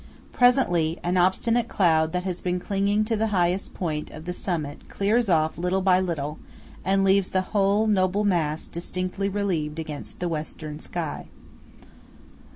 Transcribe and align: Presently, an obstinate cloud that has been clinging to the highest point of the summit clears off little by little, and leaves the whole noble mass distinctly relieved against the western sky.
Presently, 0.31 0.97
an 1.03 1.15
obstinate 1.15 1.67
cloud 1.67 2.11
that 2.11 2.23
has 2.23 2.41
been 2.41 2.59
clinging 2.59 3.05
to 3.05 3.15
the 3.15 3.27
highest 3.27 3.75
point 3.75 4.09
of 4.09 4.25
the 4.25 4.33
summit 4.33 4.89
clears 4.89 5.29
off 5.29 5.59
little 5.59 5.83
by 5.83 5.99
little, 5.99 6.39
and 6.83 7.03
leaves 7.03 7.29
the 7.29 7.41
whole 7.53 7.85
noble 7.85 8.23
mass 8.23 8.67
distinctly 8.67 9.29
relieved 9.29 9.77
against 9.77 10.19
the 10.19 10.27
western 10.27 10.79
sky. 10.79 11.27